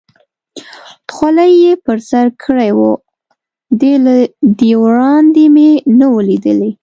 [1.13, 2.93] خولۍ یې پر سر کړې وه،
[3.79, 4.13] دی له
[4.59, 6.71] دې وړاندې مې نه و لیدلی.